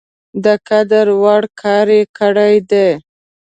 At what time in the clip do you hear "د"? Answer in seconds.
0.43-0.45